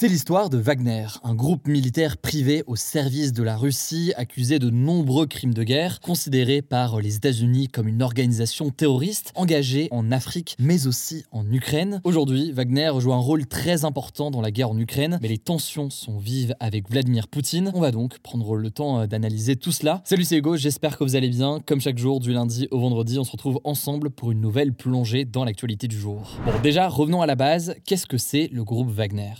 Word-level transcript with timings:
C'est 0.00 0.06
l'histoire 0.06 0.48
de 0.48 0.58
Wagner, 0.58 1.08
un 1.24 1.34
groupe 1.34 1.66
militaire 1.66 2.18
privé 2.18 2.62
au 2.68 2.76
service 2.76 3.32
de 3.32 3.42
la 3.42 3.56
Russie, 3.56 4.12
accusé 4.16 4.60
de 4.60 4.70
nombreux 4.70 5.26
crimes 5.26 5.52
de 5.52 5.64
guerre, 5.64 5.98
considéré 5.98 6.62
par 6.62 7.00
les 7.00 7.16
États-Unis 7.16 7.66
comme 7.66 7.88
une 7.88 8.00
organisation 8.00 8.70
terroriste 8.70 9.32
engagée 9.34 9.88
en 9.90 10.12
Afrique, 10.12 10.54
mais 10.60 10.86
aussi 10.86 11.24
en 11.32 11.50
Ukraine. 11.50 12.00
Aujourd'hui, 12.04 12.52
Wagner 12.52 12.92
joue 13.00 13.12
un 13.12 13.18
rôle 13.18 13.44
très 13.46 13.84
important 13.84 14.30
dans 14.30 14.40
la 14.40 14.52
guerre 14.52 14.70
en 14.70 14.78
Ukraine, 14.78 15.18
mais 15.20 15.26
les 15.26 15.38
tensions 15.38 15.90
sont 15.90 16.18
vives 16.18 16.54
avec 16.60 16.88
Vladimir 16.88 17.26
Poutine. 17.26 17.72
On 17.74 17.80
va 17.80 17.90
donc 17.90 18.20
prendre 18.20 18.54
le 18.54 18.70
temps 18.70 19.04
d'analyser 19.08 19.56
tout 19.56 19.72
cela. 19.72 20.02
Salut, 20.04 20.22
c'est 20.22 20.36
Hugo, 20.36 20.56
j'espère 20.56 20.96
que 20.96 21.02
vous 21.02 21.16
allez 21.16 21.30
bien. 21.30 21.58
Comme 21.66 21.80
chaque 21.80 21.98
jour, 21.98 22.20
du 22.20 22.32
lundi 22.32 22.68
au 22.70 22.78
vendredi, 22.78 23.18
on 23.18 23.24
se 23.24 23.32
retrouve 23.32 23.60
ensemble 23.64 24.10
pour 24.10 24.30
une 24.30 24.40
nouvelle 24.40 24.74
plongée 24.74 25.24
dans 25.24 25.44
l'actualité 25.44 25.88
du 25.88 25.98
jour. 25.98 26.36
Bon, 26.46 26.52
déjà, 26.62 26.86
revenons 26.86 27.20
à 27.20 27.26
la 27.26 27.34
base. 27.34 27.74
Qu'est-ce 27.84 28.06
que 28.06 28.16
c'est 28.16 28.48
Le 28.52 28.62
groupe 28.62 28.90
Wagner 28.90 29.32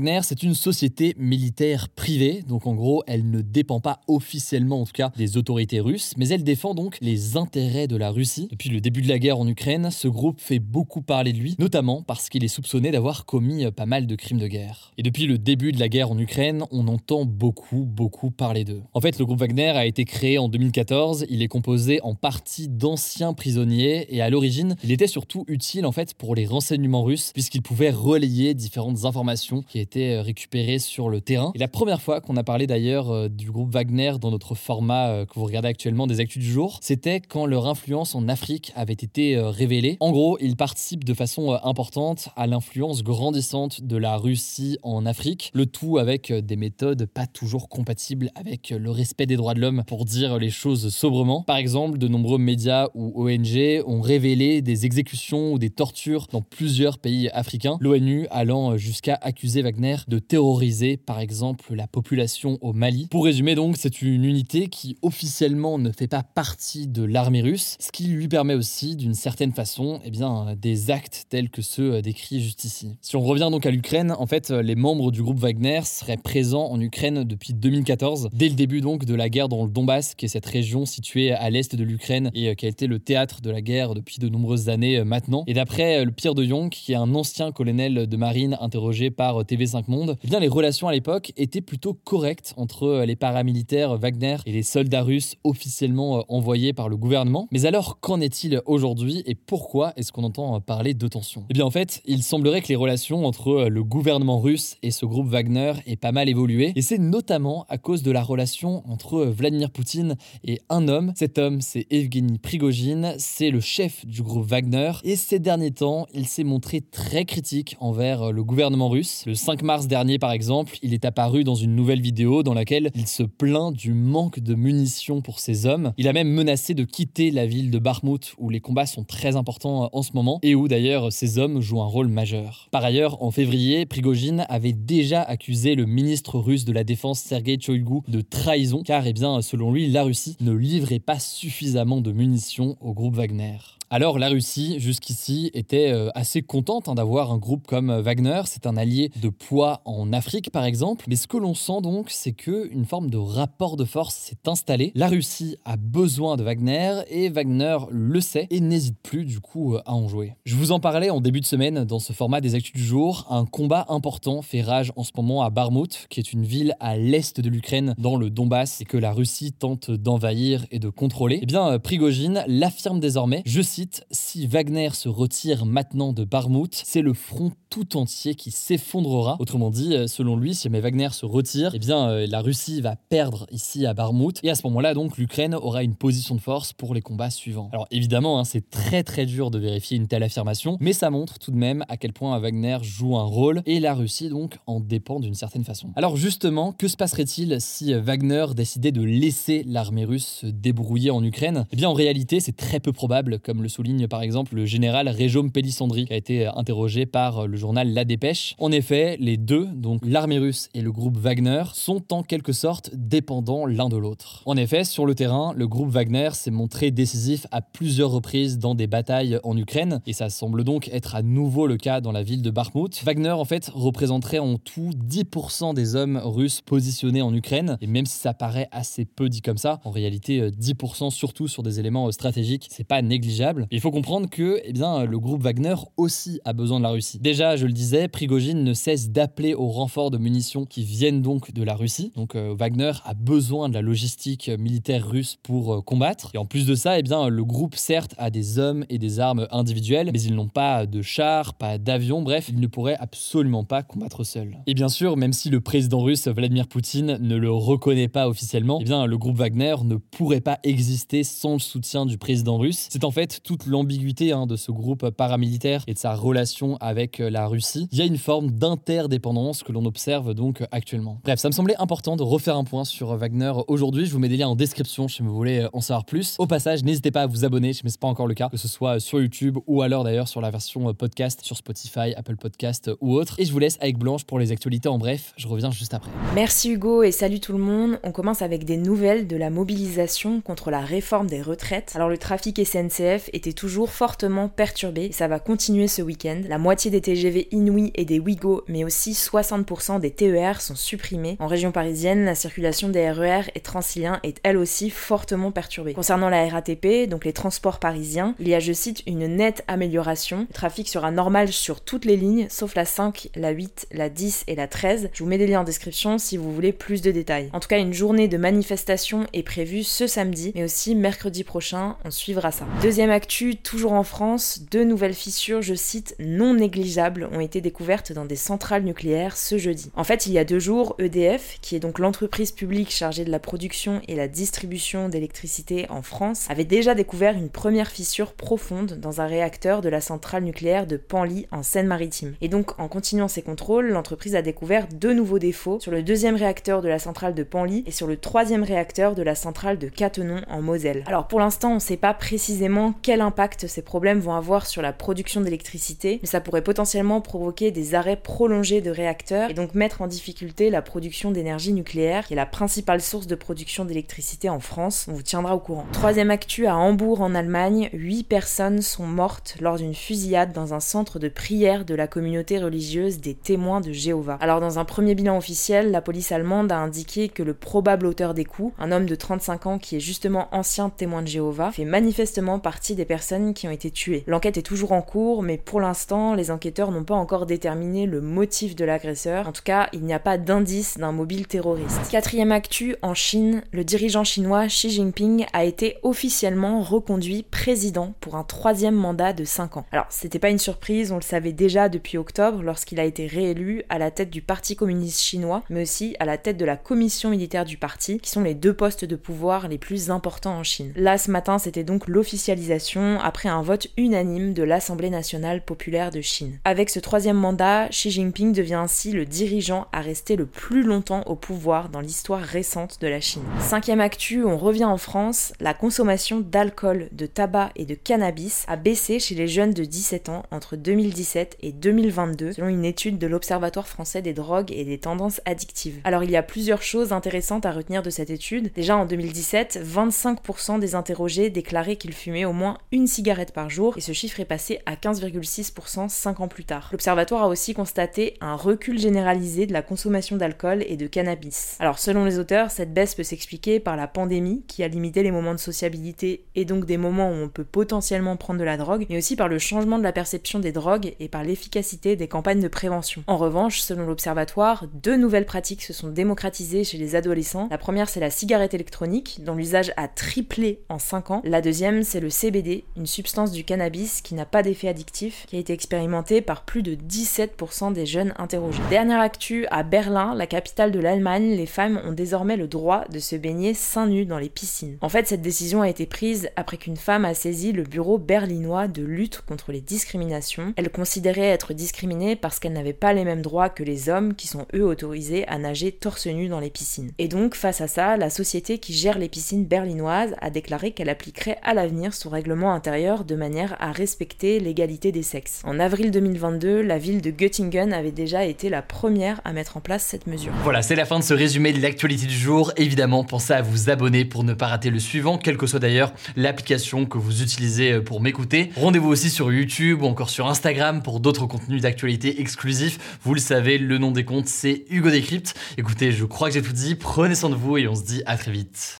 Wagner, 0.00 0.20
c'est 0.22 0.42
une 0.42 0.54
société 0.54 1.14
militaire 1.18 1.90
privée, 1.90 2.42
donc 2.48 2.66
en 2.66 2.74
gros, 2.74 3.04
elle 3.06 3.28
ne 3.30 3.42
dépend 3.42 3.80
pas 3.80 4.00
officiellement 4.08 4.80
en 4.80 4.86
tout 4.86 4.94
cas 4.94 5.12
des 5.14 5.36
autorités 5.36 5.78
russes, 5.78 6.14
mais 6.16 6.28
elle 6.28 6.42
défend 6.42 6.74
donc 6.74 6.96
les 7.02 7.36
intérêts 7.36 7.86
de 7.86 7.96
la 7.96 8.10
Russie. 8.10 8.48
Depuis 8.50 8.70
le 8.70 8.80
début 8.80 9.02
de 9.02 9.08
la 9.08 9.18
guerre 9.18 9.38
en 9.38 9.46
Ukraine, 9.46 9.90
ce 9.90 10.08
groupe 10.08 10.40
fait 10.40 10.58
beaucoup 10.58 11.02
parler 11.02 11.34
de 11.34 11.38
lui, 11.38 11.54
notamment 11.58 12.00
parce 12.00 12.30
qu'il 12.30 12.42
est 12.44 12.48
soupçonné 12.48 12.90
d'avoir 12.92 13.26
commis 13.26 13.70
pas 13.72 13.84
mal 13.84 14.06
de 14.06 14.14
crimes 14.14 14.38
de 14.38 14.46
guerre. 14.46 14.94
Et 14.96 15.02
depuis 15.02 15.26
le 15.26 15.36
début 15.36 15.70
de 15.70 15.78
la 15.78 15.90
guerre 15.90 16.10
en 16.10 16.18
Ukraine, 16.18 16.64
on 16.70 16.88
entend 16.88 17.26
beaucoup, 17.26 17.84
beaucoup 17.84 18.30
parler 18.30 18.64
d'eux. 18.64 18.80
En 18.94 19.02
fait, 19.02 19.18
le 19.18 19.26
groupe 19.26 19.40
Wagner 19.40 19.68
a 19.68 19.84
été 19.84 20.06
créé 20.06 20.38
en 20.38 20.48
2014, 20.48 21.26
il 21.28 21.42
est 21.42 21.48
composé 21.48 22.00
en 22.00 22.14
partie 22.14 22.68
d'anciens 22.68 23.34
prisonniers 23.34 24.06
et 24.08 24.22
à 24.22 24.30
l'origine, 24.30 24.76
il 24.82 24.92
était 24.92 25.06
surtout 25.06 25.44
utile 25.46 25.84
en 25.84 25.92
fait 25.92 26.14
pour 26.14 26.34
les 26.34 26.46
renseignements 26.46 27.04
russes 27.04 27.32
puisqu'il 27.34 27.60
pouvait 27.60 27.90
relayer 27.90 28.54
différentes 28.54 29.04
informations 29.04 29.60
qui 29.60 29.78
étaient 29.78 29.89
été 29.90 30.20
récupérés 30.20 30.78
sur 30.78 31.08
le 31.08 31.20
terrain. 31.20 31.50
Et 31.56 31.58
la 31.58 31.66
première 31.66 32.00
fois 32.00 32.20
qu'on 32.20 32.36
a 32.36 32.44
parlé 32.44 32.68
d'ailleurs 32.68 33.10
euh, 33.10 33.28
du 33.28 33.50
groupe 33.50 33.72
Wagner 33.72 34.12
dans 34.20 34.30
notre 34.30 34.54
format 34.54 35.08
euh, 35.08 35.26
que 35.26 35.34
vous 35.34 35.44
regardez 35.44 35.66
actuellement 35.66 36.06
des 36.06 36.20
actus 36.20 36.40
du 36.40 36.48
jour, 36.48 36.78
c'était 36.80 37.20
quand 37.20 37.44
leur 37.44 37.66
influence 37.66 38.14
en 38.14 38.28
Afrique 38.28 38.72
avait 38.76 38.92
été 38.92 39.36
euh, 39.36 39.50
révélée. 39.50 39.96
En 39.98 40.12
gros, 40.12 40.38
ils 40.40 40.56
participent 40.56 41.02
de 41.02 41.12
façon 41.12 41.58
importante 41.64 42.28
à 42.36 42.46
l'influence 42.46 43.02
grandissante 43.02 43.82
de 43.82 43.96
la 43.96 44.16
Russie 44.16 44.78
en 44.84 45.06
Afrique, 45.06 45.50
le 45.54 45.66
tout 45.66 45.98
avec 45.98 46.32
des 46.32 46.56
méthodes 46.56 47.06
pas 47.06 47.26
toujours 47.26 47.68
compatibles 47.68 48.30
avec 48.36 48.70
le 48.70 48.90
respect 48.90 49.26
des 49.26 49.36
droits 49.36 49.54
de 49.54 49.60
l'homme 49.60 49.82
pour 49.88 50.04
dire 50.04 50.38
les 50.38 50.50
choses 50.50 50.94
sobrement. 50.94 51.42
Par 51.42 51.56
exemple, 51.56 51.98
de 51.98 52.06
nombreux 52.06 52.38
médias 52.38 52.88
ou 52.94 53.28
ONG 53.28 53.82
ont 53.86 54.00
révélé 54.00 54.62
des 54.62 54.86
exécutions 54.86 55.52
ou 55.52 55.58
des 55.58 55.70
tortures 55.70 56.28
dans 56.30 56.42
plusieurs 56.42 56.98
pays 56.98 57.28
africains, 57.30 57.76
l'ONU 57.80 58.28
allant 58.30 58.76
jusqu'à 58.76 59.18
accuser 59.20 59.62
Wagner 59.62 59.79
de 59.80 60.18
terroriser 60.18 60.98
par 60.98 61.20
exemple 61.20 61.74
la 61.74 61.86
population 61.86 62.58
au 62.60 62.74
Mali. 62.74 63.08
Pour 63.10 63.24
résumer 63.24 63.54
donc, 63.54 63.78
c'est 63.78 64.02
une 64.02 64.24
unité 64.24 64.68
qui 64.68 64.98
officiellement 65.00 65.78
ne 65.78 65.90
fait 65.90 66.06
pas 66.06 66.22
partie 66.22 66.86
de 66.86 67.02
l'armée 67.02 67.40
russe, 67.40 67.76
ce 67.80 67.90
qui 67.90 68.04
lui 68.08 68.28
permet 68.28 68.52
aussi 68.52 68.94
d'une 68.94 69.14
certaine 69.14 69.52
façon 69.52 70.00
eh 70.04 70.10
bien, 70.10 70.54
des 70.60 70.90
actes 70.90 71.24
tels 71.30 71.48
que 71.48 71.62
ceux 71.62 72.02
décrits 72.02 72.42
juste 72.42 72.64
ici. 72.64 72.98
Si 73.00 73.16
on 73.16 73.22
revient 73.22 73.48
donc 73.50 73.64
à 73.64 73.70
l'Ukraine, 73.70 74.14
en 74.18 74.26
fait 74.26 74.50
les 74.50 74.74
membres 74.74 75.10
du 75.10 75.22
groupe 75.22 75.38
Wagner 75.38 75.80
seraient 75.84 76.18
présents 76.18 76.66
en 76.70 76.78
Ukraine 76.78 77.24
depuis 77.24 77.54
2014, 77.54 78.28
dès 78.34 78.50
le 78.50 78.54
début 78.54 78.82
donc 78.82 79.06
de 79.06 79.14
la 79.14 79.30
guerre 79.30 79.48
dans 79.48 79.64
le 79.64 79.70
Donbass, 79.70 80.14
qui 80.14 80.26
est 80.26 80.28
cette 80.28 80.46
région 80.46 80.84
située 80.84 81.32
à 81.32 81.48
l'est 81.48 81.74
de 81.74 81.84
l'Ukraine 81.84 82.30
et 82.34 82.54
qui 82.54 82.66
a 82.66 82.68
été 82.68 82.86
le 82.86 82.98
théâtre 82.98 83.40
de 83.40 83.50
la 83.50 83.62
guerre 83.62 83.94
depuis 83.94 84.18
de 84.18 84.28
nombreuses 84.28 84.68
années 84.68 85.02
maintenant. 85.04 85.44
Et 85.46 85.54
d'après 85.54 86.04
le 86.04 86.12
Pierre 86.12 86.34
de 86.34 86.44
Jong, 86.44 86.68
qui 86.68 86.92
est 86.92 86.96
un 86.96 87.14
ancien 87.14 87.50
colonel 87.50 88.06
de 88.06 88.16
marine 88.18 88.58
interrogé 88.60 89.10
par 89.10 89.46
TV 89.46 89.69
5 89.70 89.88
Monde, 89.88 90.16
eh 90.22 90.28
bien 90.28 90.40
les 90.40 90.48
relations 90.48 90.88
à 90.88 90.92
l'époque 90.92 91.32
étaient 91.36 91.60
plutôt 91.60 91.94
correctes 91.94 92.54
entre 92.56 92.84
euh, 92.84 93.06
les 93.06 93.16
paramilitaires 93.16 93.96
Wagner 93.96 94.36
et 94.46 94.52
les 94.52 94.62
soldats 94.62 95.02
russes 95.02 95.36
officiellement 95.44 96.18
euh, 96.18 96.22
envoyés 96.28 96.72
par 96.72 96.88
le 96.88 96.96
gouvernement. 96.96 97.48
Mais 97.52 97.66
alors, 97.66 98.00
qu'en 98.00 98.20
est-il 98.20 98.60
aujourd'hui 98.66 99.22
et 99.26 99.34
pourquoi 99.34 99.92
est-ce 99.96 100.12
qu'on 100.12 100.24
entend 100.24 100.56
euh, 100.56 100.60
parler 100.60 100.94
de 100.94 101.08
tensions 101.08 101.44
Eh 101.50 101.54
bien 101.54 101.64
en 101.64 101.70
fait, 101.70 102.02
il 102.04 102.22
semblerait 102.22 102.62
que 102.62 102.68
les 102.68 102.76
relations 102.76 103.24
entre 103.24 103.68
le 103.68 103.84
gouvernement 103.84 104.40
russe 104.40 104.76
et 104.82 104.90
ce 104.90 105.06
groupe 105.06 105.28
Wagner 105.28 105.74
aient 105.86 105.96
pas 105.96 106.12
mal 106.12 106.28
évolué, 106.28 106.72
et 106.74 106.82
c'est 106.82 106.98
notamment 106.98 107.64
à 107.68 107.78
cause 107.78 108.02
de 108.02 108.10
la 108.10 108.22
relation 108.22 108.82
entre 108.90 109.24
Vladimir 109.24 109.70
Poutine 109.70 110.16
et 110.44 110.60
un 110.68 110.88
homme. 110.88 111.12
Cet 111.16 111.38
homme, 111.38 111.60
c'est 111.60 111.86
Evgeny 111.90 112.38
Prigogine, 112.38 113.14
c'est 113.18 113.50
le 113.50 113.60
chef 113.60 114.04
du 114.04 114.22
groupe 114.22 114.46
Wagner, 114.46 114.92
et 115.04 115.16
ces 115.16 115.38
derniers 115.38 115.70
temps, 115.70 116.06
il 116.12 116.26
s'est 116.26 116.44
montré 116.44 116.80
très 116.80 117.24
critique 117.24 117.76
envers 117.80 118.32
le 118.32 118.42
gouvernement 118.42 118.88
russe. 118.88 119.24
Le 119.26 119.34
5 119.34 119.59
mars 119.62 119.86
dernier, 119.86 120.18
par 120.18 120.32
exemple, 120.32 120.78
il 120.82 120.94
est 120.94 121.04
apparu 121.04 121.44
dans 121.44 121.54
une 121.54 121.74
nouvelle 121.74 122.00
vidéo 122.00 122.42
dans 122.42 122.54
laquelle 122.54 122.90
il 122.94 123.06
se 123.06 123.22
plaint 123.22 123.74
du 123.74 123.92
manque 123.92 124.40
de 124.40 124.54
munitions 124.54 125.20
pour 125.20 125.40
ses 125.40 125.66
hommes. 125.66 125.92
Il 125.96 126.08
a 126.08 126.12
même 126.12 126.30
menacé 126.30 126.74
de 126.74 126.84
quitter 126.84 127.30
la 127.30 127.46
ville 127.46 127.70
de 127.70 127.78
Barmout, 127.78 128.34
où 128.38 128.50
les 128.50 128.60
combats 128.60 128.86
sont 128.86 129.04
très 129.04 129.36
importants 129.36 129.84
euh, 129.84 129.88
en 129.92 130.02
ce 130.02 130.12
moment, 130.14 130.38
et 130.42 130.54
où 130.54 130.68
d'ailleurs 130.68 131.12
ces 131.12 131.38
hommes 131.38 131.60
jouent 131.60 131.82
un 131.82 131.86
rôle 131.86 132.08
majeur. 132.08 132.68
Par 132.70 132.84
ailleurs, 132.84 133.22
en 133.22 133.30
février, 133.30 133.86
Prigogine 133.86 134.46
avait 134.48 134.72
déjà 134.72 135.22
accusé 135.22 135.74
le 135.74 135.86
ministre 135.86 136.38
russe 136.38 136.64
de 136.64 136.72
la 136.72 136.84
Défense 136.84 137.20
Sergei 137.20 137.58
Choigu 137.60 138.00
de 138.08 138.20
trahison, 138.20 138.82
car 138.82 139.06
eh 139.06 139.14
selon 139.42 139.72
lui, 139.72 139.88
la 139.88 140.04
Russie 140.04 140.36
ne 140.40 140.52
livrait 140.52 140.98
pas 140.98 141.18
suffisamment 141.18 142.00
de 142.00 142.12
munitions 142.12 142.76
au 142.80 142.94
groupe 142.94 143.16
Wagner. 143.16 143.58
Alors 143.92 144.20
la 144.20 144.28
Russie, 144.28 144.78
jusqu'ici, 144.78 145.50
était 145.52 145.90
euh, 145.90 146.10
assez 146.14 146.42
contente 146.42 146.88
hein, 146.88 146.94
d'avoir 146.94 147.32
un 147.32 147.38
groupe 147.38 147.66
comme 147.66 147.90
euh, 147.90 148.00
Wagner. 148.00 148.42
C'est 148.44 148.66
un 148.66 148.76
allié 148.76 149.10
de 149.20 149.30
poids 149.30 149.80
en 149.84 150.12
Afrique, 150.12 150.52
par 150.52 150.64
exemple. 150.64 151.06
Mais 151.08 151.16
ce 151.16 151.26
que 151.26 151.36
l'on 151.36 151.54
sent 151.54 151.80
donc, 151.82 152.08
c'est 152.10 152.30
que 152.30 152.72
une 152.72 152.84
forme 152.84 153.10
de 153.10 153.16
rapport 153.16 153.76
de 153.76 153.84
force 153.84 154.14
s'est 154.14 154.46
installé. 154.46 154.92
La 154.94 155.08
Russie 155.08 155.56
a 155.64 155.76
besoin 155.76 156.36
de 156.36 156.44
Wagner 156.44 157.00
et 157.08 157.30
Wagner 157.30 157.78
le 157.90 158.20
sait 158.20 158.46
et 158.50 158.60
n'hésite 158.60 158.96
plus 159.02 159.24
du 159.24 159.40
coup 159.40 159.74
euh, 159.74 159.82
à 159.84 159.96
en 159.96 160.06
jouer. 160.06 160.34
Je 160.44 160.54
vous 160.54 160.70
en 160.70 160.78
parlais 160.78 161.10
en 161.10 161.20
début 161.20 161.40
de 161.40 161.46
semaine 161.46 161.82
dans 161.82 161.98
ce 161.98 162.12
format 162.12 162.40
des 162.40 162.54
Actus 162.54 162.74
du 162.74 162.84
jour. 162.84 163.26
Un 163.28 163.44
combat 163.44 163.86
important 163.88 164.40
fait 164.40 164.62
rage 164.62 164.92
en 164.94 165.02
ce 165.02 165.10
moment 165.16 165.42
à 165.42 165.50
Barmout, 165.50 166.06
qui 166.10 166.20
est 166.20 166.32
une 166.32 166.44
ville 166.44 166.76
à 166.78 166.96
l'est 166.96 167.40
de 167.40 167.48
l'Ukraine, 167.48 167.96
dans 167.98 168.14
le 168.14 168.30
Donbass, 168.30 168.82
et 168.82 168.84
que 168.84 168.96
la 168.96 169.10
Russie 169.10 169.50
tente 169.50 169.90
d'envahir 169.90 170.64
et 170.70 170.78
de 170.78 170.90
contrôler. 170.90 171.40
Eh 171.42 171.46
bien, 171.46 171.76
Prigogine 171.80 172.44
l'affirme 172.46 173.00
désormais. 173.00 173.42
Je 173.46 173.60
cite 173.60 173.79
si 174.10 174.46
Wagner 174.46 174.90
se 174.94 175.08
retire 175.08 175.66
maintenant 175.66 176.12
de 176.12 176.24
Barmouth, 176.24 176.82
c'est 176.84 177.02
le 177.02 177.14
front 177.14 177.52
tout 177.68 177.96
entier 177.96 178.34
qui 178.34 178.50
s'effondrera. 178.50 179.36
Autrement 179.38 179.70
dit, 179.70 179.94
euh, 179.94 180.06
selon 180.06 180.36
lui, 180.36 180.54
si 180.54 180.68
Wagner 180.68 181.10
se 181.12 181.24
retire, 181.26 181.70
eh 181.74 181.78
bien, 181.78 182.08
euh, 182.08 182.26
la 182.28 182.40
Russie 182.40 182.80
va 182.80 182.96
perdre 182.96 183.46
ici 183.50 183.86
à 183.86 183.94
Barmouth. 183.94 184.40
Et 184.42 184.50
à 184.50 184.54
ce 184.54 184.66
moment-là, 184.66 184.94
donc, 184.94 185.18
l'Ukraine 185.18 185.54
aura 185.54 185.82
une 185.82 185.94
position 185.94 186.34
de 186.34 186.40
force 186.40 186.72
pour 186.72 186.94
les 186.94 187.00
combats 187.00 187.30
suivants. 187.30 187.68
Alors 187.72 187.86
évidemment, 187.90 188.38
hein, 188.38 188.44
c'est 188.44 188.70
très 188.70 189.02
très 189.02 189.26
dur 189.26 189.50
de 189.50 189.58
vérifier 189.58 189.96
une 189.96 190.08
telle 190.08 190.22
affirmation, 190.22 190.76
mais 190.80 190.92
ça 190.92 191.10
montre 191.10 191.38
tout 191.38 191.50
de 191.50 191.56
même 191.56 191.84
à 191.88 191.96
quel 191.96 192.12
point 192.12 192.38
Wagner 192.38 192.78
joue 192.82 193.16
un 193.16 193.24
rôle 193.24 193.62
et 193.66 193.80
la 193.80 193.94
Russie 193.94 194.28
donc 194.28 194.58
en 194.66 194.80
dépend 194.80 195.20
d'une 195.20 195.34
certaine 195.34 195.64
façon. 195.64 195.90
Alors 195.96 196.16
justement, 196.16 196.72
que 196.72 196.88
se 196.88 196.96
passerait-il 196.96 197.60
si 197.60 197.94
Wagner 197.94 198.46
décidait 198.54 198.92
de 198.92 199.02
laisser 199.02 199.62
l'armée 199.66 200.04
russe 200.04 200.40
se 200.40 200.46
débrouiller 200.46 201.10
en 201.10 201.22
Ukraine? 201.22 201.66
Eh 201.72 201.76
bien, 201.76 201.88
en 201.88 201.94
réalité, 201.94 202.40
c'est 202.40 202.56
très 202.56 202.80
peu 202.80 202.92
probable, 202.92 203.38
comme 203.38 203.62
le 203.62 203.68
souligne 203.70 204.06
par 204.06 204.20
exemple 204.20 204.54
le 204.54 204.66
général 204.66 205.08
Réjaume 205.08 205.50
Pélissandri, 205.50 206.04
qui 206.04 206.12
a 206.12 206.16
été 206.16 206.46
interrogé 206.46 207.06
par 207.06 207.46
le 207.46 207.56
journal 207.56 207.92
La 207.94 208.04
Dépêche. 208.04 208.54
En 208.58 208.70
effet, 208.70 209.16
les 209.18 209.38
deux, 209.38 209.64
donc 209.64 210.02
l'armée 210.04 210.38
russe 210.38 210.68
et 210.74 210.82
le 210.82 210.92
groupe 210.92 211.16
Wagner, 211.16 211.62
sont 211.72 212.12
en 212.12 212.22
quelque 212.22 212.52
sorte 212.52 212.90
dépendants 212.94 213.64
l'un 213.64 213.88
de 213.88 213.96
l'autre. 213.96 214.42
En 214.44 214.56
effet, 214.56 214.84
sur 214.84 215.06
le 215.06 215.14
terrain, 215.14 215.54
le 215.56 215.66
groupe 215.66 215.90
Wagner 215.90 216.30
s'est 216.32 216.50
montré 216.50 216.90
décisif 216.90 217.46
à 217.50 217.62
plusieurs 217.62 218.10
reprises 218.10 218.58
dans 218.58 218.74
des 218.74 218.86
batailles 218.86 219.38
en 219.44 219.56
Ukraine, 219.56 220.00
et 220.06 220.12
ça 220.12 220.28
semble 220.28 220.64
donc 220.64 220.88
être 220.88 221.14
à 221.14 221.22
nouveau 221.22 221.66
le 221.66 221.76
cas 221.76 222.00
dans 222.00 222.12
la 222.12 222.22
ville 222.22 222.42
de 222.42 222.50
Bakhmut. 222.50 223.02
Wagner, 223.04 223.30
en 223.30 223.44
fait, 223.44 223.70
représenterait 223.72 224.38
en 224.38 224.58
tout 224.58 224.90
10% 225.08 225.74
des 225.74 225.94
hommes 225.94 226.20
russes 226.22 226.60
positionnés 226.60 227.22
en 227.22 227.34
Ukraine, 227.34 227.78
et 227.80 227.86
même 227.86 228.06
si 228.06 228.18
ça 228.18 228.34
paraît 228.34 228.68
assez 228.72 229.04
peu 229.04 229.28
dit 229.28 229.42
comme 229.42 229.58
ça, 229.58 229.80
en 229.84 229.90
réalité, 229.90 230.50
10% 230.50 231.06
euh, 231.06 231.10
surtout 231.10 231.48
sur 231.48 231.62
des 231.62 231.80
éléments 231.80 232.08
euh, 232.08 232.12
stratégiques, 232.12 232.68
c'est 232.70 232.84
pas 232.84 233.02
négligeable. 233.02 233.59
Il 233.70 233.80
faut 233.80 233.90
comprendre 233.90 234.28
que, 234.28 234.60
eh 234.64 234.72
le 234.72 235.18
groupe 235.18 235.42
Wagner 235.42 235.74
aussi 235.96 236.40
a 236.44 236.52
besoin 236.52 236.78
de 236.78 236.84
la 236.84 236.90
Russie. 236.90 237.18
Déjà, 237.20 237.56
je 237.56 237.66
le 237.66 237.72
disais, 237.72 238.08
Prigogine 238.08 238.62
ne 238.64 238.74
cesse 238.74 239.10
d'appeler 239.10 239.54
au 239.54 239.68
renfort 239.68 240.10
de 240.10 240.18
munitions 240.18 240.64
qui 240.64 240.84
viennent 240.84 241.22
donc 241.22 241.52
de 241.52 241.62
la 241.62 241.74
Russie. 241.74 242.12
Donc 242.16 242.34
euh, 242.34 242.54
Wagner 242.58 242.92
a 243.04 243.14
besoin 243.14 243.68
de 243.68 243.74
la 243.74 243.82
logistique 243.82 244.50
militaire 244.58 245.08
russe 245.08 245.38
pour 245.42 245.84
combattre. 245.84 246.30
Et 246.34 246.38
en 246.38 246.46
plus 246.46 246.66
de 246.66 246.74
ça, 246.74 246.98
eh 246.98 247.02
le 247.02 247.44
groupe 247.44 247.74
certes 247.74 248.14
a 248.18 248.30
des 248.30 248.58
hommes 248.58 248.84
et 248.88 248.98
des 248.98 249.20
armes 249.20 249.46
individuelles, 249.50 250.10
mais 250.12 250.22
ils 250.22 250.34
n'ont 250.34 250.48
pas 250.48 250.86
de 250.86 251.02
chars, 251.02 251.54
pas 251.54 251.78
d'avions, 251.78 252.22
bref, 252.22 252.48
ils 252.48 252.60
ne 252.60 252.66
pourraient 252.66 252.96
absolument 252.98 253.64
pas 253.64 253.82
combattre 253.82 254.24
seuls. 254.24 254.56
Et 254.66 254.74
bien 254.74 254.88
sûr, 254.88 255.16
même 255.16 255.32
si 255.32 255.50
le 255.50 255.60
président 255.60 256.00
russe 256.00 256.28
Vladimir 256.28 256.68
Poutine 256.68 257.18
ne 257.20 257.36
le 257.36 257.50
reconnaît 257.50 258.08
pas 258.08 258.28
officiellement, 258.28 258.80
eh 258.80 258.88
le 259.06 259.18
groupe 259.18 259.36
Wagner 259.36 259.74
ne 259.84 259.96
pourrait 259.96 260.40
pas 260.40 260.58
exister 260.62 261.24
sans 261.24 261.54
le 261.54 261.58
soutien 261.58 262.06
du 262.06 262.18
président 262.18 262.58
russe. 262.58 262.86
C'est 262.90 263.04
en 263.04 263.10
fait 263.10 263.40
toute 263.50 263.66
l'ambiguïté 263.66 264.30
hein, 264.30 264.46
de 264.46 264.54
ce 264.54 264.70
groupe 264.70 265.10
paramilitaire 265.10 265.82
et 265.88 265.94
de 265.94 265.98
sa 265.98 266.14
relation 266.14 266.76
avec 266.76 267.18
euh, 267.18 267.30
la 267.30 267.48
Russie. 267.48 267.88
Il 267.90 267.98
y 267.98 268.00
a 268.00 268.04
une 268.04 268.16
forme 268.16 268.52
d'interdépendance 268.52 269.64
que 269.64 269.72
l'on 269.72 269.84
observe 269.86 270.34
donc 270.34 270.62
actuellement. 270.70 271.20
Bref, 271.24 271.40
ça 271.40 271.48
me 271.48 271.52
semblait 271.52 271.74
important 271.80 272.14
de 272.14 272.22
refaire 272.22 272.56
un 272.56 272.62
point 272.62 272.84
sur 272.84 273.12
Wagner 273.16 273.52
aujourd'hui. 273.66 274.06
Je 274.06 274.12
vous 274.12 274.20
mets 274.20 274.28
des 274.28 274.36
liens 274.36 274.46
en 274.46 274.54
description 274.54 275.08
si 275.08 275.22
vous 275.22 275.34
voulez 275.34 275.66
en 275.72 275.80
savoir 275.80 276.04
plus. 276.04 276.36
Au 276.38 276.46
passage, 276.46 276.84
n'hésitez 276.84 277.10
pas 277.10 277.22
à 277.22 277.26
vous 277.26 277.44
abonner, 277.44 277.72
si 277.72 277.80
ce 277.80 277.86
n'est 277.86 277.92
pas 277.98 278.06
encore 278.06 278.28
le 278.28 278.34
cas, 278.34 278.50
que 278.50 278.56
ce 278.56 278.68
soit 278.68 279.00
sur 279.00 279.20
YouTube 279.20 279.58
ou 279.66 279.82
alors 279.82 280.04
d'ailleurs 280.04 280.28
sur 280.28 280.40
la 280.40 280.50
version 280.50 280.94
podcast 280.94 281.40
sur 281.42 281.56
Spotify, 281.56 282.14
Apple 282.16 282.36
Podcast 282.36 282.88
ou 283.00 283.14
autre. 283.14 283.34
Et 283.38 283.46
je 283.46 283.52
vous 283.52 283.58
laisse 283.58 283.78
avec 283.80 283.98
Blanche 283.98 284.22
pour 284.22 284.38
les 284.38 284.52
actualités 284.52 284.88
en 284.88 284.98
bref. 284.98 285.32
Je 285.36 285.48
reviens 285.48 285.72
juste 285.72 285.92
après. 285.92 286.12
Merci 286.36 286.70
Hugo 286.70 287.02
et 287.02 287.10
salut 287.10 287.40
tout 287.40 287.52
le 287.52 287.58
monde. 287.58 287.98
On 288.04 288.12
commence 288.12 288.42
avec 288.42 288.64
des 288.64 288.76
nouvelles 288.76 289.26
de 289.26 289.34
la 289.34 289.50
mobilisation 289.50 290.40
contre 290.40 290.70
la 290.70 290.82
réforme 290.82 291.26
des 291.26 291.42
retraites. 291.42 291.90
Alors 291.96 292.08
le 292.08 292.16
trafic 292.16 292.64
SNCF 292.64 293.28
était 293.40 293.54
toujours 293.54 293.90
fortement 293.90 294.48
perturbé 294.48 295.06
et 295.06 295.12
ça 295.12 295.26
va 295.26 295.38
continuer 295.38 295.88
ce 295.88 296.02
week-end. 296.02 296.42
La 296.46 296.58
moitié 296.58 296.90
des 296.90 297.00
TGV 297.00 297.48
Inouï 297.52 297.90
et 297.94 298.04
des 298.04 298.20
Ouigo, 298.20 298.64
mais 298.68 298.84
aussi 298.84 299.12
60% 299.12 299.98
des 299.98 300.10
TER 300.10 300.60
sont 300.60 300.74
supprimés. 300.74 301.36
En 301.38 301.46
région 301.46 301.72
parisienne, 301.72 302.26
la 302.26 302.34
circulation 302.34 302.90
des 302.90 303.10
RER 303.10 303.40
e 303.40 303.50
et 303.54 303.60
Transiliens 303.60 304.20
est 304.24 304.40
elle 304.42 304.58
aussi 304.58 304.90
fortement 304.90 305.52
perturbée. 305.52 305.94
Concernant 305.94 306.28
la 306.28 306.46
RATP, 306.46 307.08
donc 307.08 307.24
les 307.24 307.32
transports 307.32 307.78
parisiens, 307.78 308.34
il 308.40 308.48
y 308.48 308.54
a, 308.54 308.60
je 308.60 308.74
cite, 308.74 309.02
une 309.06 309.26
nette 309.26 309.64
amélioration. 309.68 310.46
Le 310.50 310.54
trafic 310.54 310.88
sera 310.88 311.10
normal 311.10 311.48
sur 311.48 311.80
toutes 311.80 312.04
les 312.04 312.18
lignes, 312.18 312.46
sauf 312.50 312.74
la 312.74 312.84
5, 312.84 313.30
la 313.36 313.50
8, 313.50 313.88
la 313.92 314.10
10 314.10 314.44
et 314.48 314.54
la 314.54 314.68
13. 314.68 315.08
Je 315.14 315.22
vous 315.22 315.28
mets 315.30 315.38
des 315.38 315.46
liens 315.46 315.60
en 315.60 315.64
description 315.64 316.18
si 316.18 316.36
vous 316.36 316.52
voulez 316.52 316.72
plus 316.72 317.00
de 317.00 317.10
détails. 317.10 317.48
En 317.54 317.60
tout 317.60 317.68
cas, 317.68 317.78
une 317.78 317.94
journée 317.94 318.28
de 318.28 318.36
manifestation 318.36 319.26
est 319.32 319.42
prévue 319.42 319.82
ce 319.82 320.06
samedi, 320.06 320.52
mais 320.54 320.64
aussi 320.64 320.94
mercredi 320.94 321.42
prochain, 321.42 321.96
on 322.04 322.10
suivra 322.10 322.50
ça. 322.50 322.66
Deuxième 322.82 323.10
actu, 323.20 323.56
toujours 323.56 323.92
en 323.92 324.02
France, 324.02 324.62
deux 324.70 324.82
nouvelles 324.82 325.12
fissures, 325.12 325.60
je 325.60 325.74
cite, 325.74 326.16
non 326.18 326.54
négligeables 326.54 327.28
ont 327.30 327.40
été 327.40 327.60
découvertes 327.60 328.12
dans 328.12 328.24
des 328.24 328.34
centrales 328.34 328.82
nucléaires 328.82 329.36
ce 329.36 329.58
jeudi. 329.58 329.90
En 329.94 330.04
fait, 330.04 330.24
il 330.24 330.32
y 330.32 330.38
a 330.38 330.46
deux 330.46 330.58
jours, 330.58 330.94
EDF, 330.98 331.58
qui 331.60 331.76
est 331.76 331.80
donc 331.80 331.98
l'entreprise 331.98 332.50
publique 332.50 332.90
chargée 332.90 333.26
de 333.26 333.30
la 333.30 333.38
production 333.38 334.00
et 334.08 334.16
la 334.16 334.26
distribution 334.26 335.10
d'électricité 335.10 335.84
en 335.90 336.00
France, 336.00 336.46
avait 336.48 336.64
déjà 336.64 336.94
découvert 336.94 337.36
une 337.36 337.50
première 337.50 337.90
fissure 337.90 338.32
profonde 338.32 338.98
dans 338.98 339.20
un 339.20 339.26
réacteur 339.26 339.82
de 339.82 339.90
la 339.90 340.00
centrale 340.00 340.44
nucléaire 340.44 340.86
de 340.86 340.96
Panly 340.96 341.46
en 341.52 341.62
Seine-Maritime. 341.62 342.36
Et 342.40 342.48
donc, 342.48 342.80
en 342.80 342.88
continuant 342.88 343.28
ses 343.28 343.42
contrôles, 343.42 343.90
l'entreprise 343.90 344.34
a 344.34 344.40
découvert 344.40 344.86
deux 344.94 345.12
nouveaux 345.12 345.38
défauts 345.38 345.78
sur 345.78 345.92
le 345.92 346.02
deuxième 346.02 346.36
réacteur 346.36 346.80
de 346.80 346.88
la 346.88 346.98
centrale 346.98 347.34
de 347.34 347.42
Panly 347.42 347.84
et 347.86 347.90
sur 347.90 348.06
le 348.06 348.16
troisième 348.16 348.62
réacteur 348.62 349.14
de 349.14 349.22
la 349.22 349.34
centrale 349.34 349.76
de 349.76 349.88
Cattenom 349.88 350.40
en 350.48 350.62
Moselle. 350.62 351.04
Alors 351.06 351.28
pour 351.28 351.40
l'instant, 351.40 351.72
on 351.72 351.74
ne 351.74 351.80
sait 351.80 351.98
pas 351.98 352.14
précisément 352.14 352.94
impact 353.18 353.66
ces 353.66 353.82
problèmes 353.82 354.20
vont 354.20 354.34
avoir 354.34 354.66
sur 354.66 354.82
la 354.82 354.92
production 354.92 355.40
d'électricité, 355.40 356.20
mais 356.22 356.28
ça 356.28 356.40
pourrait 356.40 356.62
potentiellement 356.62 357.20
provoquer 357.20 357.72
des 357.72 357.96
arrêts 357.96 358.16
prolongés 358.16 358.80
de 358.80 358.90
réacteurs 358.90 359.50
et 359.50 359.54
donc 359.54 359.74
mettre 359.74 360.02
en 360.02 360.06
difficulté 360.06 360.70
la 360.70 360.82
production 360.82 361.32
d'énergie 361.32 361.72
nucléaire, 361.72 362.26
qui 362.26 362.34
est 362.34 362.36
la 362.36 362.46
principale 362.46 363.00
source 363.00 363.26
de 363.26 363.34
production 363.34 363.84
d'électricité 363.84 364.48
en 364.48 364.60
France. 364.60 365.06
On 365.08 365.14
vous 365.14 365.22
tiendra 365.22 365.56
au 365.56 365.58
courant. 365.58 365.86
Troisième 365.92 366.30
actu 366.30 366.66
à 366.66 366.76
Hambourg 366.76 367.22
en 367.22 367.34
Allemagne, 367.34 367.90
8 367.92 368.24
personnes 368.24 368.82
sont 368.82 369.06
mortes 369.06 369.56
lors 369.60 369.76
d'une 369.76 369.94
fusillade 369.94 370.52
dans 370.52 370.74
un 370.74 370.80
centre 370.80 371.18
de 371.18 371.28
prière 371.28 371.84
de 371.84 371.94
la 371.94 372.06
communauté 372.06 372.58
religieuse 372.58 373.20
des 373.20 373.34
témoins 373.34 373.80
de 373.80 373.92
Jéhovah. 373.92 374.38
Alors 374.40 374.60
dans 374.60 374.78
un 374.78 374.84
premier 374.84 375.14
bilan 375.14 375.36
officiel, 375.36 375.90
la 375.90 376.02
police 376.02 376.30
allemande 376.32 376.70
a 376.70 376.78
indiqué 376.78 377.28
que 377.28 377.42
le 377.42 377.54
probable 377.54 378.06
auteur 378.06 378.34
des 378.34 378.44
coups, 378.44 378.74
un 378.78 378.92
homme 378.92 379.06
de 379.06 379.14
35 379.14 379.66
ans 379.66 379.78
qui 379.78 379.96
est 379.96 380.00
justement 380.00 380.48
ancien 380.52 380.90
témoin 380.90 381.22
de 381.22 381.28
Jéhovah, 381.28 381.72
fait 381.72 381.84
manifestement 381.84 382.58
partie 382.58 382.94
des 382.94 382.99
personnes 383.04 383.54
qui 383.54 383.66
ont 383.68 383.70
été 383.70 383.90
tuées. 383.90 384.24
L'enquête 384.26 384.56
est 384.56 384.62
toujours 384.62 384.92
en 384.92 385.02
cours, 385.02 385.42
mais 385.42 385.58
pour 385.58 385.80
l'instant, 385.80 386.34
les 386.34 386.50
enquêteurs 386.50 386.90
n'ont 386.90 387.04
pas 387.04 387.14
encore 387.14 387.46
déterminé 387.46 388.06
le 388.06 388.20
motif 388.20 388.76
de 388.76 388.84
l'agresseur. 388.84 389.48
En 389.48 389.52
tout 389.52 389.62
cas, 389.62 389.88
il 389.92 390.04
n'y 390.04 390.14
a 390.14 390.18
pas 390.18 390.38
d'indice 390.38 390.98
d'un 390.98 391.12
mobile 391.12 391.46
terroriste. 391.46 392.10
Quatrième 392.10 392.52
actu, 392.52 392.96
en 393.02 393.14
Chine, 393.14 393.62
le 393.72 393.84
dirigeant 393.84 394.24
chinois 394.24 394.66
Xi 394.66 394.90
Jinping 394.90 395.46
a 395.52 395.64
été 395.64 395.96
officiellement 396.02 396.80
reconduit 396.80 397.42
président 397.42 398.14
pour 398.20 398.36
un 398.36 398.44
troisième 398.44 398.94
mandat 398.94 399.32
de 399.32 399.44
5 399.44 399.76
ans. 399.76 399.86
Alors, 399.92 400.06
c'était 400.08 400.38
pas 400.38 400.50
une 400.50 400.58
surprise, 400.58 401.12
on 401.12 401.16
le 401.16 401.22
savait 401.22 401.52
déjà 401.52 401.88
depuis 401.88 402.18
octobre 402.18 402.62
lorsqu'il 402.62 403.00
a 403.00 403.04
été 403.04 403.26
réélu 403.26 403.84
à 403.88 403.98
la 403.98 404.10
tête 404.10 404.30
du 404.30 404.42
Parti 404.42 404.76
communiste 404.76 405.20
chinois, 405.20 405.62
mais 405.70 405.82
aussi 405.82 406.16
à 406.18 406.24
la 406.24 406.38
tête 406.38 406.56
de 406.56 406.64
la 406.64 406.76
commission 406.76 407.30
militaire 407.30 407.64
du 407.64 407.76
parti, 407.76 408.18
qui 408.18 408.30
sont 408.30 408.42
les 408.42 408.54
deux 408.54 408.74
postes 408.74 409.04
de 409.04 409.16
pouvoir 409.16 409.68
les 409.68 409.78
plus 409.78 410.10
importants 410.10 410.58
en 410.58 410.64
Chine. 410.64 410.92
Là, 410.96 411.18
ce 411.18 411.30
matin, 411.30 411.58
c'était 411.58 411.84
donc 411.84 412.08
l'officialisation 412.08 412.89
après 412.96 413.48
un 413.48 413.62
vote 413.62 413.86
unanime 413.96 414.52
de 414.52 414.62
l'Assemblée 414.62 415.10
nationale 415.10 415.64
populaire 415.64 416.10
de 416.10 416.20
Chine. 416.20 416.58
Avec 416.64 416.90
ce 416.90 416.98
troisième 416.98 417.36
mandat, 417.36 417.88
Xi 417.90 418.10
Jinping 418.10 418.52
devient 418.52 418.74
ainsi 418.74 419.12
le 419.12 419.24
dirigeant 419.24 419.86
à 419.92 420.00
rester 420.00 420.34
le 420.34 420.46
plus 420.46 420.82
longtemps 420.82 421.22
au 421.26 421.36
pouvoir 421.36 421.88
dans 421.88 422.00
l'histoire 422.00 422.40
récente 422.40 423.00
de 423.00 423.06
la 423.06 423.20
Chine. 423.20 423.44
Cinquième 423.60 424.00
actu, 424.00 424.44
on 424.44 424.56
revient 424.56 424.84
en 424.86 424.96
France, 424.96 425.52
la 425.60 425.72
consommation 425.72 426.40
d'alcool, 426.40 427.08
de 427.12 427.26
tabac 427.26 427.70
et 427.76 427.84
de 427.84 427.94
cannabis 427.94 428.64
a 428.66 428.76
baissé 428.76 429.20
chez 429.20 429.34
les 429.34 429.46
jeunes 429.46 429.72
de 429.72 429.84
17 429.84 430.28
ans 430.28 430.42
entre 430.50 430.76
2017 430.76 431.58
et 431.60 431.72
2022, 431.72 432.52
selon 432.52 432.68
une 432.68 432.84
étude 432.84 433.18
de 433.18 433.26
l'Observatoire 433.26 433.86
français 433.86 434.22
des 434.22 434.32
drogues 434.32 434.72
et 434.72 434.84
des 434.84 434.98
tendances 434.98 435.40
addictives. 435.44 436.00
Alors 436.04 436.24
il 436.24 436.30
y 436.30 436.36
a 436.36 436.42
plusieurs 436.42 436.82
choses 436.82 437.12
intéressantes 437.12 437.66
à 437.66 437.72
retenir 437.72 438.02
de 438.02 438.10
cette 438.10 438.30
étude. 438.30 438.72
Déjà 438.74 438.96
en 438.96 439.06
2017, 439.06 439.80
25% 439.84 440.80
des 440.80 440.94
interrogés 440.94 441.50
déclaraient 441.50 441.96
qu'ils 441.96 442.14
fumaient 442.14 442.44
au 442.44 442.52
moins 442.52 442.78
une 442.92 443.06
cigarette 443.06 443.52
par 443.52 443.70
jour 443.70 443.96
et 443.96 444.00
ce 444.00 444.12
chiffre 444.12 444.40
est 444.40 444.44
passé 444.44 444.80
à 444.86 444.94
15,6% 444.94 446.08
5 446.08 446.40
ans 446.40 446.48
plus 446.48 446.64
tard. 446.64 446.88
L'Observatoire 446.92 447.44
a 447.44 447.48
aussi 447.48 447.74
constaté 447.74 448.34
un 448.40 448.56
recul 448.56 448.98
généralisé 448.98 449.66
de 449.66 449.72
la 449.72 449.82
consommation 449.82 450.36
d'alcool 450.36 450.84
et 450.86 450.96
de 450.96 451.06
cannabis. 451.06 451.76
Alors 451.80 451.98
selon 451.98 452.24
les 452.24 452.38
auteurs, 452.38 452.70
cette 452.70 452.92
baisse 452.92 453.14
peut 453.14 453.22
s'expliquer 453.22 453.80
par 453.80 453.96
la 453.96 454.08
pandémie 454.08 454.64
qui 454.66 454.82
a 454.82 454.88
limité 454.88 455.22
les 455.22 455.30
moments 455.30 455.54
de 455.54 455.58
sociabilité 455.58 456.44
et 456.54 456.64
donc 456.64 456.84
des 456.84 456.96
moments 456.96 457.30
où 457.30 457.34
on 457.34 457.48
peut 457.48 457.64
potentiellement 457.64 458.36
prendre 458.36 458.60
de 458.60 458.64
la 458.64 458.76
drogue, 458.76 459.06
mais 459.08 459.18
aussi 459.18 459.36
par 459.36 459.48
le 459.48 459.58
changement 459.58 459.98
de 459.98 460.02
la 460.02 460.12
perception 460.12 460.58
des 460.58 460.72
drogues 460.72 461.14
et 461.20 461.28
par 461.28 461.44
l'efficacité 461.44 462.16
des 462.16 462.28
campagnes 462.28 462.60
de 462.60 462.68
prévention. 462.68 463.22
En 463.26 463.36
revanche, 463.36 463.80
selon 463.80 464.06
l'Observatoire, 464.06 464.86
deux 464.94 465.16
nouvelles 465.16 465.46
pratiques 465.46 465.82
se 465.82 465.92
sont 465.92 466.08
démocratisées 466.08 466.84
chez 466.84 466.98
les 466.98 467.14
adolescents. 467.14 467.68
La 467.70 467.78
première, 467.78 468.08
c'est 468.08 468.20
la 468.20 468.30
cigarette 468.30 468.74
électronique, 468.74 469.40
dont 469.44 469.54
l'usage 469.54 469.92
a 469.96 470.08
triplé 470.08 470.82
en 470.88 470.98
5 470.98 471.30
ans. 471.30 471.42
La 471.44 471.60
deuxième, 471.60 472.02
c'est 472.02 472.20
le 472.20 472.30
CBD, 472.30 472.69
une 472.96 473.06
substance 473.06 473.52
du 473.52 473.64
cannabis 473.64 474.20
qui 474.22 474.34
n'a 474.34 474.46
pas 474.46 474.62
d'effet 474.62 474.88
addictif, 474.88 475.46
qui 475.46 475.56
a 475.56 475.58
été 475.58 475.72
expérimenté 475.72 476.40
par 476.40 476.64
plus 476.64 476.82
de 476.82 476.94
17% 476.94 477.92
des 477.92 478.06
jeunes 478.06 478.34
interrogés. 478.38 478.82
Dernière 478.90 479.20
actu, 479.20 479.66
à 479.70 479.82
Berlin, 479.82 480.34
la 480.34 480.46
capitale 480.46 480.92
de 480.92 481.00
l'Allemagne, 481.00 481.54
les 481.56 481.66
femmes 481.66 482.00
ont 482.04 482.12
désormais 482.12 482.56
le 482.56 482.68
droit 482.68 483.04
de 483.10 483.18
se 483.18 483.36
baigner 483.36 483.74
seins 483.74 484.06
nus 484.06 484.26
dans 484.26 484.38
les 484.38 484.48
piscines. 484.48 484.98
En 485.00 485.08
fait, 485.08 485.26
cette 485.26 485.42
décision 485.42 485.82
a 485.82 485.88
été 485.88 486.06
prise 486.06 486.50
après 486.56 486.76
qu'une 486.76 486.96
femme 486.96 487.24
a 487.24 487.34
saisi 487.34 487.72
le 487.72 487.82
bureau 487.82 488.18
berlinois 488.18 488.88
de 488.88 489.02
lutte 489.02 489.42
contre 489.46 489.72
les 489.72 489.80
discriminations. 489.80 490.72
Elle 490.76 490.90
considérait 490.90 491.42
être 491.42 491.74
discriminée 491.74 492.36
parce 492.36 492.58
qu'elle 492.58 492.72
n'avait 492.72 492.92
pas 492.92 493.12
les 493.12 493.24
mêmes 493.24 493.42
droits 493.42 493.68
que 493.68 493.82
les 493.82 494.08
hommes 494.08 494.34
qui 494.34 494.46
sont 494.46 494.66
eux 494.74 494.84
autorisés 494.84 495.46
à 495.48 495.58
nager 495.58 495.92
torse 495.92 496.26
nu 496.26 496.48
dans 496.48 496.60
les 496.60 496.70
piscines. 496.70 497.12
Et 497.18 497.28
donc, 497.28 497.54
face 497.54 497.80
à 497.80 497.88
ça, 497.88 498.16
la 498.16 498.30
société 498.30 498.78
qui 498.78 498.92
gère 498.92 499.18
les 499.18 499.28
piscines 499.28 499.64
berlinoises 499.64 500.34
a 500.40 500.50
déclaré 500.50 500.92
qu'elle 500.92 501.08
appliquerait 501.08 501.58
à 501.62 501.74
l'avenir 501.74 502.14
son 502.14 502.30
règlement 502.30 502.59
intérieur 502.68 503.24
de 503.24 503.34
manière 503.34 503.76
à 503.80 503.92
respecter 503.92 504.60
l'égalité 504.60 505.12
des 505.12 505.22
sexes. 505.22 505.62
En 505.64 505.80
avril 505.80 506.10
2022, 506.10 506.82
la 506.82 506.98
ville 506.98 507.22
de 507.22 507.30
Göttingen 507.30 507.92
avait 507.92 508.10
déjà 508.10 508.44
été 508.44 508.68
la 508.68 508.82
première 508.82 509.40
à 509.44 509.52
mettre 509.52 509.76
en 509.76 509.80
place 509.80 510.04
cette 510.04 510.26
mesure. 510.26 510.52
Voilà, 510.62 510.82
c'est 510.82 510.96
la 510.96 511.06
fin 511.06 511.18
de 511.18 511.24
ce 511.24 511.32
résumé 511.34 511.72
de 511.72 511.80
l'actualité 511.80 512.26
du 512.26 512.36
jour. 512.36 512.72
Évidemment, 512.76 513.24
pensez 513.24 513.52
à 513.52 513.62
vous 513.62 513.90
abonner 513.90 514.24
pour 514.24 514.44
ne 514.44 514.52
pas 514.52 514.66
rater 514.66 514.90
le 514.90 514.98
suivant, 514.98 515.38
quelle 515.38 515.56
que 515.56 515.66
soit 515.66 515.78
d'ailleurs 515.78 516.12
l'application 516.36 517.06
que 517.06 517.18
vous 517.18 517.42
utilisez 517.42 517.92
euh, 517.92 518.02
pour 518.02 518.20
m'écouter. 518.20 518.70
Rendez-vous 518.76 519.08
aussi 519.08 519.30
sur 519.30 519.52
YouTube 519.52 520.02
ou 520.02 520.06
encore 520.06 520.30
sur 520.30 520.46
Instagram 520.48 521.02
pour 521.02 521.20
d'autres 521.20 521.46
contenus 521.46 521.82
d'actualité 521.82 522.40
exclusifs. 522.40 523.18
Vous 523.22 523.34
le 523.34 523.40
savez, 523.40 523.78
le 523.78 523.98
nom 523.98 524.10
des 524.10 524.24
comptes, 524.24 524.48
c'est 524.48 524.84
Hugo 524.90 525.10
Décrypte. 525.10 525.54
Écoutez, 525.78 526.12
je 526.12 526.24
crois 526.24 526.48
que 526.48 526.54
j'ai 526.54 526.62
tout 526.62 526.72
dit. 526.72 526.94
Prenez 526.94 527.34
soin 527.34 527.50
de 527.50 527.54
vous 527.54 527.78
et 527.78 527.88
on 527.88 527.94
se 527.94 528.04
dit 528.04 528.22
à 528.26 528.36
très 528.36 528.52
vite. 528.52 528.99